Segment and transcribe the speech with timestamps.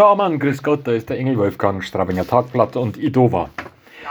[0.00, 3.50] Frau Amann, grüß Gott, da ist der Engel Wolfgang Strabinger Tagblatt und Idova.
[4.02, 4.10] Ja,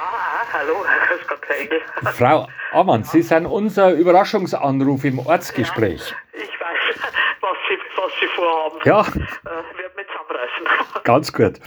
[0.54, 0.76] hallo,
[1.08, 1.82] grüß Gott, Herr Engel.
[2.14, 6.14] Frau Amann, Sie sind unser Überraschungsanruf im Ortsgespräch.
[6.34, 8.76] Ich weiß, was Sie, was Sie vorhaben.
[8.86, 11.04] Ja, Äh, wird mich zusammenreißen.
[11.06, 11.60] ganz gut.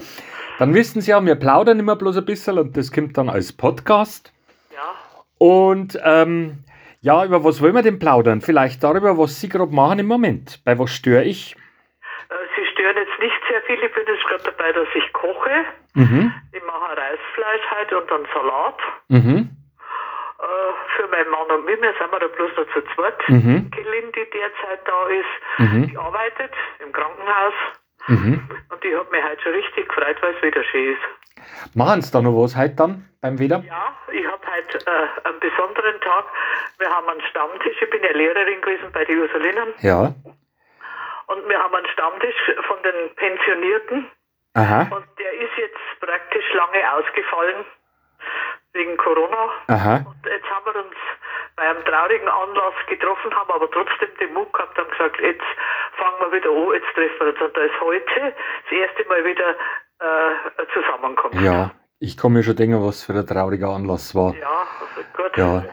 [0.60, 3.52] Dann wissen Sie ja, wir plaudern immer bloß ein bisschen und das kommt dann als
[3.52, 4.32] Podcast.
[4.72, 4.94] Ja,
[5.38, 6.62] Und ähm,
[7.00, 8.40] ja, über was wollen wir denn plaudern?
[8.40, 10.60] Vielleicht darüber, was Sie gerade machen im Moment.
[10.64, 11.56] Bei was störe ich?
[12.82, 13.82] Stören jetzt nicht sehr viel.
[13.82, 15.64] Ich bin jetzt gerade dabei, dass ich koche.
[15.94, 16.32] Mhm.
[16.52, 18.78] Ich mache Reisfleisch heute und dann Salat.
[19.08, 19.50] Mhm.
[20.40, 23.28] Äh, für meinen Mann und mich, wir sind wir da bloß noch zu zweit.
[23.28, 23.70] Mhm.
[23.70, 25.88] Killin, die derzeit da ist, Mhm.
[25.88, 26.52] die arbeitet
[26.84, 27.54] im Krankenhaus.
[28.08, 28.48] Mhm.
[28.70, 31.76] Und ich habe mich heute schon richtig gefreut, weil es wieder schön ist.
[31.76, 33.62] Machen Sie da noch was heute dann beim Wieder?
[33.66, 36.24] Ja, ich habe heute äh, einen besonderen Tag.
[36.78, 37.76] Wir haben einen Stammtisch.
[37.80, 39.68] Ich bin ja Lehrerin gewesen bei den Ursulinen.
[39.80, 40.12] Ja.
[41.26, 44.10] Und wir haben einen Stammtisch von den Pensionierten.
[44.54, 44.88] Aha.
[44.94, 47.64] Und der ist jetzt praktisch lange ausgefallen
[48.72, 49.50] wegen Corona.
[49.68, 49.96] Aha.
[50.06, 50.96] Und jetzt haben wir uns
[51.56, 55.44] bei einem traurigen Anlass getroffen, haben aber trotzdem den Mut gehabt und gesagt, jetzt
[55.96, 57.40] fangen wir wieder an, jetzt treffen wir uns.
[57.40, 58.34] Und da ist heute
[58.70, 59.50] das erste Mal wieder
[60.00, 61.44] äh, Zusammenkommen.
[61.44, 61.70] Ja.
[61.98, 64.34] Ich kann mir schon denken, was für ein trauriger Anlass war.
[64.34, 65.36] Ja, also gut.
[65.36, 65.64] Ja.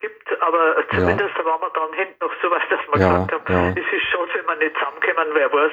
[0.00, 3.74] Gibt, aber zumindest waren wir dann hinten noch so weit, dass wir Ja, gesagt haben,
[3.76, 3.80] ja.
[3.80, 5.72] es ist schon, wenn wir nicht zusammenkommen, wer weiß,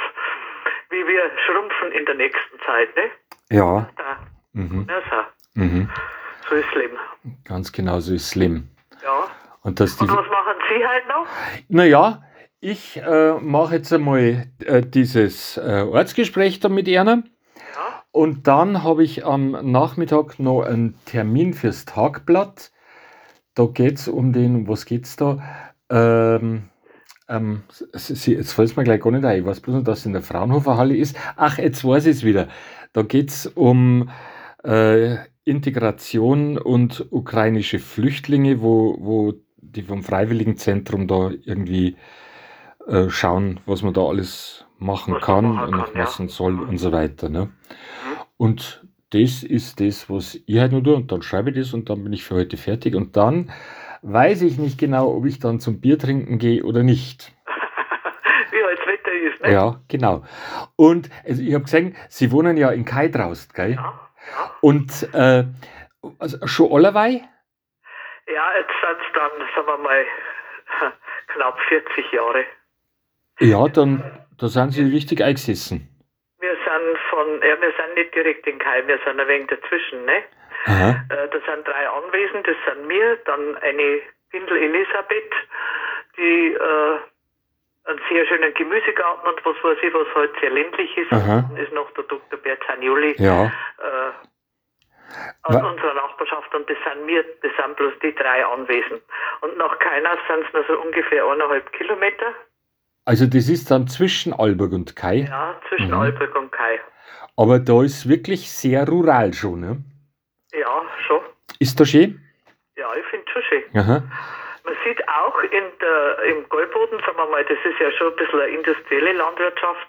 [0.90, 3.04] wie wir schrumpfen in der nächsten Zeit, ne?
[3.50, 3.90] Ja.
[3.98, 4.18] Da,
[4.54, 4.88] Mhm.
[4.90, 5.62] ja, so.
[5.62, 5.90] Mhm.
[6.50, 6.98] so ist das Leben.
[7.46, 8.70] Ganz genau so ist Slim.
[9.04, 9.28] Ja.
[9.62, 9.84] Und die.
[9.84, 11.28] Und was machen Sie halt noch?
[11.70, 12.24] Naja,
[12.60, 17.24] ich äh, mache jetzt einmal äh, dieses äh, Ortsgespräch da mit Erna.
[17.76, 18.04] Ja.
[18.12, 22.72] Und dann habe ich am Nachmittag noch einen Termin fürs Tagblatt.
[23.58, 25.42] Da geht es um den, was geht es da?
[25.90, 26.70] Ähm,
[27.28, 27.64] ähm,
[27.94, 29.40] sie- jetzt fällt es mir gleich gar nicht ein.
[29.40, 31.18] Ich weiß bloß noch, dass es in der Fraunhofer Halle ist.
[31.36, 32.50] Ach, jetzt weiß ich es wieder.
[32.94, 34.12] Da geht es um
[34.64, 41.96] äh, Integration und ukrainische Flüchtlinge, wo, wo die vom Freiwilligenzentrum da irgendwie
[42.88, 46.24] äh, schauen, was man da alles machen Was kann machen und kann, was ja.
[46.26, 47.30] man soll und so weiter.
[47.30, 47.50] Ne?
[48.38, 50.96] Und das ist das, was ich halt nur tue.
[50.96, 52.96] Und dann schreibe ich das und dann bin ich für heute fertig.
[52.96, 53.52] Und dann
[54.02, 57.34] weiß ich nicht genau, ob ich dann zum Bier trinken gehe oder nicht.
[58.52, 59.52] wie halt das Wetter ist, ne?
[59.52, 60.24] Ja, genau.
[60.76, 63.74] Und also ich habe gesehen, Sie wohnen ja in Kaitraust, gell?
[63.74, 64.10] Ja.
[64.38, 64.52] ja.
[64.62, 65.46] Und äh,
[66.20, 67.22] also schon allerweil?
[68.28, 70.06] Ja, jetzt sind es dann, sagen wir mal,
[71.28, 72.46] knapp 40 Jahre.
[73.40, 74.04] Ja, dann
[74.38, 75.88] da sind Sie richtig eingesessen.
[77.18, 80.22] Von, ja, wir sind nicht direkt in Keim, wir sind ein wenig dazwischen, ne?
[80.68, 80.90] Aha.
[81.10, 85.34] Äh, das sind drei Anwesen, das sind wir, dann eine Pindel Elisabeth,
[86.16, 86.98] die äh,
[87.90, 91.12] einen sehr schönen Gemüsegarten und was weiß ich, was halt sehr ländlich ist.
[91.12, 91.44] Aha.
[91.50, 92.38] Dann ist noch der Dr.
[92.40, 93.46] Bert Zanioli Ja.
[93.46, 94.12] äh,
[95.44, 99.02] aus Wa- unserer Nachbarschaft und das sind wir, das sind bloß die drei Anwesen.
[99.42, 102.34] Und nach Kainas sind es nur so ungefähr eineinhalb Kilometer,
[103.06, 105.26] Also das ist dann zwischen Alberg und Kai.
[105.30, 106.00] ja, zwischen Mhm.
[106.02, 106.80] Alberg und Kai.
[107.38, 109.78] Aber da ist wirklich sehr rural schon, ne?
[110.54, 111.22] Ja, schon.
[111.60, 112.20] Ist das schön?
[112.76, 113.64] Ja, ich finde schon schön.
[113.76, 114.02] Aha.
[114.64, 118.16] Man sieht auch in der, im Goldboden, sagen wir mal, das ist ja schon ein
[118.18, 119.88] bisschen eine industrielle Landwirtschaft,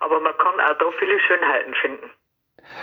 [0.00, 2.10] aber man kann auch da viele Schönheiten finden.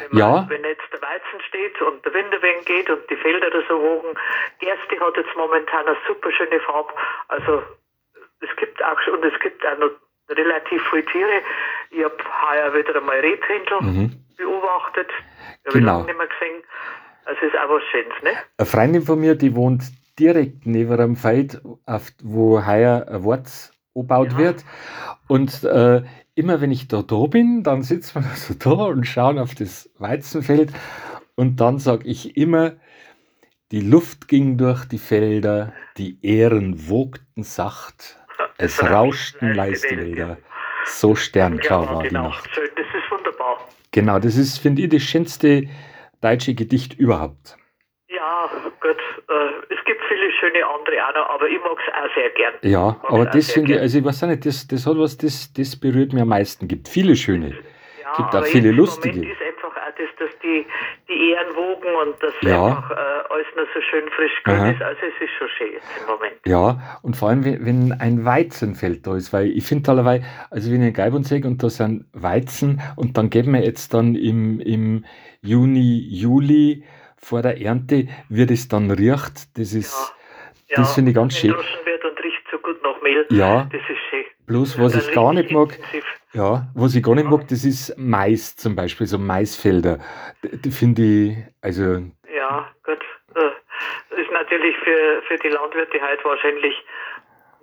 [0.01, 0.45] Wenn, man, Ja.
[0.49, 3.61] wenn jetzt der Weizen steht und der Wind ein wenig geht und die Felder da
[3.69, 4.17] so wogen,
[4.59, 6.91] Gerste hat jetzt momentan eine super schöne Farbe.
[7.29, 7.63] Also
[8.41, 9.91] es gibt auch schon, und es gibt auch noch
[10.29, 11.41] relativ viele Tiere.
[11.91, 12.15] Ich habe
[12.49, 14.11] heuer wieder einmal Rebhändler Mhm.
[14.37, 15.07] beobachtet.
[15.65, 15.91] Ich Genau.
[15.91, 16.63] habe lange nicht mehr gesehen.
[17.25, 18.29] Also ist auch was Schönes, ne?
[18.57, 19.83] Eine Freundin von mir, die wohnt
[20.19, 21.61] direkt neben einem Feld,
[22.23, 24.37] wo heuer ein Wort angebaut Ja.
[24.37, 24.63] wird.
[25.27, 26.03] Und äh,
[26.35, 29.89] immer wenn ich da, da bin, dann sitzen wir so da und schauen auf das
[29.97, 30.71] Weizenfeld.
[31.35, 32.73] Und dann sage ich immer,
[33.71, 38.17] die Luft ging durch die Felder, die Ähren wogten sacht,
[38.57, 40.37] es rauschten leise Wälder.
[40.87, 42.49] So sternklar war die Nacht.
[42.55, 43.67] Das ist wunderbar.
[43.91, 45.63] Genau, das ist, finde ich, das schönste
[46.21, 47.57] deutsche Gedicht überhaupt.
[48.09, 48.49] Ja,
[48.81, 48.97] gut.
[49.29, 52.53] Äh, es gibt viele schöne andere auch noch, aber ich mag es auch sehr gern.
[52.61, 55.17] Ja, Mag aber das finde ich, also ich weiß auch nicht, das, das hat was,
[55.17, 56.67] das, das berührt mich am meisten.
[56.67, 57.49] Gibt viele schöne.
[58.01, 59.17] Ja, gibt auch viele lustige.
[59.19, 60.65] Moment ist einfach auch das, dass die,
[61.09, 62.65] die Ehren wogen und dass Ja.
[62.67, 62.95] einfach äh,
[63.37, 64.81] alles noch so schön frisch grün ist.
[64.81, 66.35] Also es ist schon schön jetzt im Moment.
[66.45, 70.81] Ja, und vor allem, wenn, ein Weizenfeld da ist, weil ich finde allerweil, also wenn
[70.81, 74.59] ich in Geibund sehe und da sind Weizen und dann geben wir jetzt dann im,
[74.59, 75.05] im
[75.41, 76.83] Juni, Juli
[77.17, 80.13] vor der Ernte, wie das dann riecht, das ist,
[80.69, 81.51] Ja, das finde ich ganz schön.
[81.51, 83.25] Wird und riecht so gut nach Mehl.
[83.31, 84.23] Ja, Das ist schön.
[84.47, 86.05] bloß was Dann ich gar nicht mag, intensiv.
[86.33, 89.99] Ja, was ich gar nicht mag, das ist Mais zum Beispiel, so Maisfelder.
[90.69, 92.01] Finde ich, also,
[92.35, 92.99] Ja, gut.
[94.17, 96.75] Ist natürlich für, für die Landwirte heute wahrscheinlich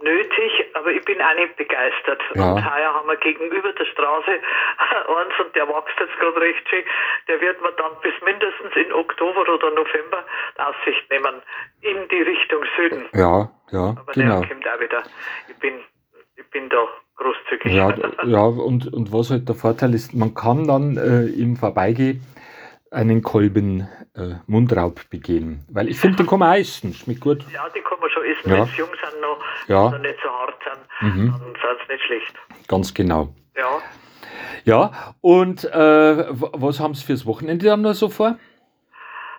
[0.02, 2.20] nötig, aber ich bin auch nicht begeistert.
[2.34, 2.52] Ja.
[2.52, 4.30] Und heuer haben wir gegenüber der Straße
[5.08, 6.84] eins und der wächst jetzt gerade recht schön.
[7.28, 10.24] Der wird man dann bis mindestens in Oktober oder November
[10.58, 11.42] Aussicht nehmen
[11.80, 13.06] in die Richtung Süden.
[13.12, 14.40] ja, ja, Aber genau.
[14.40, 15.02] der kommt auch wieder.
[15.48, 15.74] Ich bin,
[16.36, 16.86] ich bin da
[17.16, 17.72] großzügig.
[17.72, 22.22] Ja, ja und, und was halt der Vorteil ist, man kann dann äh, im Vorbeigehen
[22.94, 25.64] einen Kolben äh, Mundraub begehen.
[25.70, 27.44] Weil ich finde, den kann man essen, schmeckt gut.
[27.52, 28.56] Ja, die kann man schon essen, Ja.
[28.58, 29.91] wenn sie jung sind noch, Ja.
[29.91, 31.32] noch nicht so hart sind, Mhm.
[31.32, 32.35] dann sind sie nicht schlecht.
[32.69, 33.35] Ganz genau.
[33.56, 33.81] Ja.
[34.64, 38.29] Ja, und äh, was haben Sie fürs Wochenende dann noch so vor?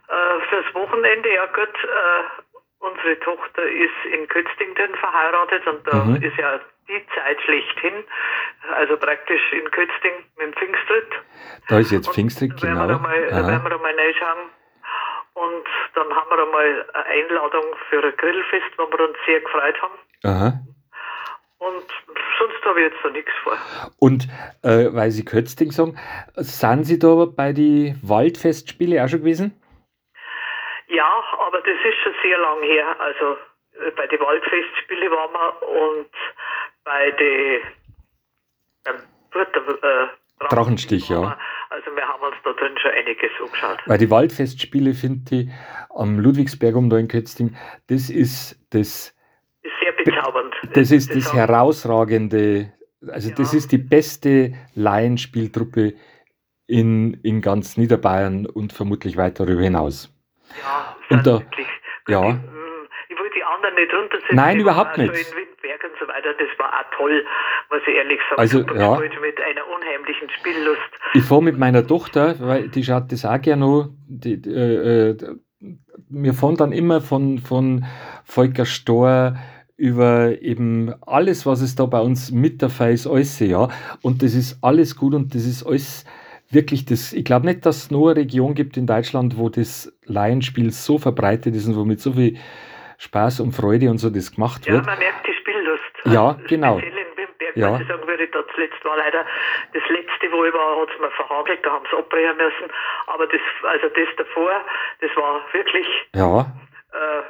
[0.07, 2.43] Äh, fürs Wochenende, ja gut, äh,
[2.91, 6.15] unsere Tochter ist in Kötztington verheiratet und da Mhm.
[6.21, 8.03] ist ja die Zeit schlechthin,
[8.75, 11.11] also praktisch in Kötzting mit dem Pfingstritt.
[11.67, 12.87] Da ist jetzt Und Pfingstrig, da werden genau.
[12.87, 13.47] wir da mal, Aha.
[13.47, 14.49] werden wir da mal reinschauen.
[15.33, 15.65] Und
[15.95, 19.93] dann haben wir einmal eine Einladung für ein Grillfest, wo wir uns sehr gefreut haben.
[20.23, 20.59] Aha.
[21.57, 21.83] Und
[22.39, 23.57] sonst habe ich jetzt da nichts vor.
[23.99, 24.27] Und
[24.63, 25.97] äh, weil Sie Kötzting sagen,
[26.35, 29.59] sind Sie da bei die Waldfestspiele auch schon gewesen?
[30.87, 32.99] Ja, aber das ist schon sehr lang her.
[32.99, 33.37] Also
[33.85, 36.09] äh, bei den Waldfestspielen waren wir und
[36.83, 37.61] bei den
[38.83, 38.95] beim
[39.33, 40.07] äh,
[40.49, 41.37] Drachenstich, ja.
[41.69, 43.79] Also wir haben uns da drin schon einiges angeschaut.
[43.87, 45.49] Weil die Waldfestspiele, finde ich,
[45.89, 47.55] am Ludwigsberg um da in Kötzting,
[47.87, 49.15] das ist das,
[49.63, 50.53] Ist sehr bezaubernd.
[50.73, 52.71] das, ist das haben- herausragende,
[53.07, 53.57] also das Ja.
[53.57, 55.93] ist die beste Laienspieltruppe
[56.67, 60.11] in, in ganz Niederbayern und vermutlich weit darüber hinaus.
[60.61, 61.67] Ja, Und da- wirklich,
[62.07, 62.29] ja.
[62.29, 64.35] Ich, mm, ich will die anderen nicht runtersetzen.
[64.35, 65.09] Nein, überhaupt nicht.
[65.09, 67.25] In Windberg und so weiter, das war auch toll,
[67.71, 68.39] muss ich ehrlich sagen.
[68.41, 68.99] Also, ja.
[68.99, 70.81] mit einer unheimlichen Spiellust.
[71.13, 73.97] Ich fahre mit meiner Tochter, weil die schaut das auch gerne an.
[74.07, 75.35] Die, die, äh, äh,
[76.09, 77.85] wir fahren dann immer von, von
[78.23, 79.35] Volker Stor
[79.77, 83.67] über eben alles, was es da bei uns mit dabei ist, alles, ja.
[84.01, 86.05] Und das ist alles gut und das ist alles
[86.49, 87.13] wirklich das.
[87.13, 90.97] Ich glaube nicht, dass es noch eine Region gibt in Deutschland, wo das Laienspiel so
[90.97, 92.37] verbreitet ist und wo mit so viel
[92.97, 94.85] Spaß und Freude und so das gemacht Ja, wird.
[94.85, 95.81] man merkt die Spiellust.
[96.05, 96.79] Ja, Also genau.
[97.55, 97.79] Ja.
[97.79, 99.25] ich sagen, würde ich da zuletzt war leider
[99.73, 102.69] das letzte, wo ich war, hat es mir verhagelt, da haben sie abbrechen müssen.
[103.07, 104.51] Aber das, also das davor,
[104.99, 106.41] das war wirklich, Ja,
[106.91, 107.21] äh,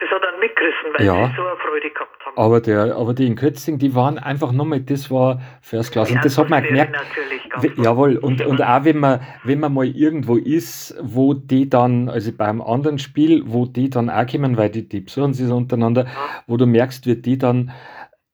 [0.00, 1.28] das hat einen mitgerissen, weil Ja.
[1.28, 2.36] sie so eine Freude gehabt haben.
[2.36, 6.10] aber, der, aber die in Kötzing, die waren einfach nochmal, das war First Class.
[6.10, 6.96] Und das hat man gemerkt.
[7.76, 12.30] Jawohl, und, und auch wenn man, wenn man mal irgendwo ist, wo die dann, also
[12.32, 16.06] beim anderen Spiel, wo die dann auch kommen, weil die, die besuchen sich so untereinander,
[16.46, 17.72] wo du merkst, wie die dann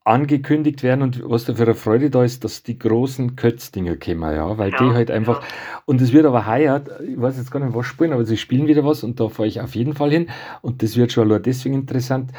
[0.04, 4.34] angekündigt werden und was da für eine Freude da ist, dass die großen Kötzdinger kommen,
[4.36, 5.48] ja, weil die Ja, halt einfach, ja.
[5.86, 8.66] und es wird aber heuer, ich weiß jetzt gar nicht, was spielen, aber sie spielen
[8.66, 10.30] wieder was und da fahre ich auf jeden Fall hin
[10.60, 12.32] und das wird schon allein deswegen interessant,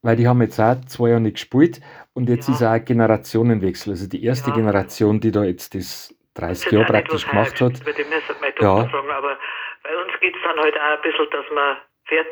[0.00, 1.80] weil die haben jetzt auch zwei Jahre nicht gespielt
[2.14, 2.54] und jetzt Ja.
[2.54, 4.52] ist auch ein Generationenwechsel, also die erste.
[4.52, 7.86] Generation, die da jetzt das 30 Das Jahre praktisch gemacht hat.
[7.86, 7.98] wird.
[7.98, 8.88] Ich müsste meine Ja.
[8.88, 9.36] Fragen, aber
[9.82, 12.26] bei uns geht es dann halt auch ein bisschen, dass man fährt,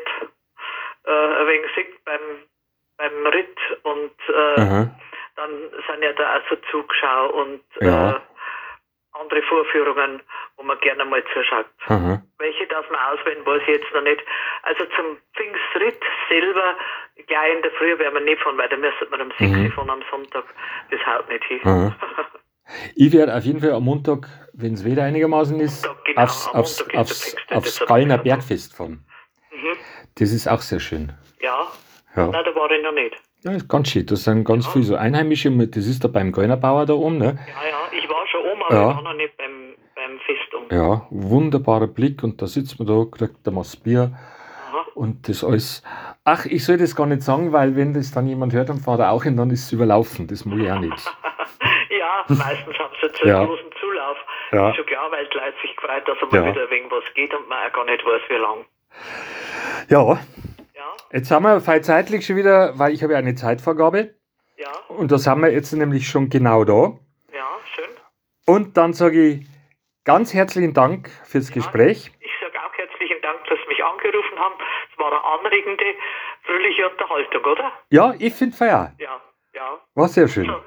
[1.05, 2.19] äh, ein wenig sieht beim,
[2.97, 4.55] beim Ritt und äh,
[5.35, 5.49] dann
[5.87, 8.11] sind ja da auch so Zugschau und Ja.
[8.11, 8.19] äh,
[9.19, 10.21] andere Vorführungen,
[10.57, 11.65] wo man gerne mal zuschaut.
[11.87, 12.21] Aha.
[12.39, 14.21] Welche darf man auswählen, weiß ich jetzt noch nicht.
[14.63, 16.75] Also zum Pfingstritt selber,
[17.27, 19.71] gleich in der Früh werden wir nicht fahren, weil da müsste man um 6 Mhm.
[19.71, 20.45] Fahren am Sonntag.
[20.89, 21.59] Das haut nicht hin.
[22.95, 26.47] Ich werde auf jeden Fall am Montag, wenn es Wetter einigermaßen ist, Montag, genau, aufs,
[26.47, 27.85] aufs, aufs, aufs.
[28.23, 29.05] Bergfest fahren.
[29.51, 29.75] mhm.
[30.17, 31.11] Das ist auch sehr schön.
[31.41, 31.67] Ja,
[32.15, 33.15] Ja, nein, da war ich noch nicht.
[33.43, 34.05] ja ist ganz schön.
[34.05, 34.71] Das sind ganz Ja.
[34.71, 35.49] viele so Einheimische.
[35.49, 37.17] mit- Das ist da beim Gallnerbauer da oben.
[37.17, 37.25] Ne?
[37.47, 38.89] Ja, ja, ich war schon oben, aber Ja.
[38.91, 40.63] ich war noch nicht beim, beim Fest um.
[40.75, 42.23] Ja, wunderbarer Blick.
[42.23, 44.11] Und da sitzt man da, kriegt der Maß Bier
[44.71, 44.85] Aha.
[44.95, 45.81] und das alles.
[46.23, 48.99] Ach, ich soll das gar nicht sagen, weil wenn das dann jemand hört, dann fahrt
[48.99, 50.27] er auch hin, dann ist es überlaufen.
[50.27, 50.93] Das mag ich auch nicht.
[51.89, 53.39] ja, meistens haben sie zu Ja.
[53.39, 54.17] einen großen Zulauf.
[54.51, 54.69] Ja.
[54.69, 56.55] Ist schon klar, weil die Leute sich gefreut, dass einmal Ja.
[56.55, 58.65] wieder wegen was geht und man auch gar nicht weiß, wie lang.
[59.89, 60.19] Ja,
[61.13, 64.15] jetzt haben wir zeitlich schon wieder, weil ich habe ja eine Zeitvorgabe.
[64.57, 66.97] ja, Und da sind wir jetzt nämlich schon genau da.
[67.33, 67.89] ja, schön.
[68.45, 69.47] Und dann sage ich
[70.03, 71.55] ganz herzlichen Dank fürs Ja.
[71.55, 72.11] Gespräch.
[72.19, 74.55] Ich sage auch herzlichen Dank, dass Sie mich angerufen haben.
[74.91, 75.85] Es war eine anregende,
[76.43, 77.71] fröhliche Unterhaltung, oder?
[77.89, 78.93] Ja, ich finde Feier.
[78.99, 79.21] Ja,
[79.53, 79.79] ja.
[79.95, 80.45] War sehr schön.
[80.47, 80.61] So,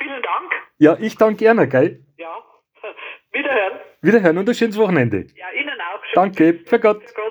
[0.00, 0.52] vielen Dank.
[0.78, 2.04] Ja, ich danke gerne, gell?
[2.16, 2.34] Ja.
[3.32, 3.80] Wiederhören.
[4.00, 5.26] Wiederhören und ein schönes Wochenende.
[5.34, 6.02] Ja, Ihnen auch.
[6.04, 6.14] Schön.
[6.14, 7.00] Danke, für Gott.
[7.00, 7.27] Grüß Gott.